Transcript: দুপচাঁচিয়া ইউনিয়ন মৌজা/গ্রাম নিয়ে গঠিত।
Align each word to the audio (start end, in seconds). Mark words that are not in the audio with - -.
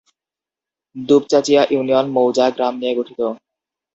দুপচাঁচিয়া 0.95 1.61
ইউনিয়ন 1.65 2.05
মৌজা/গ্রাম 2.11 2.73
নিয়ে 2.77 2.93
গঠিত। 2.95 3.19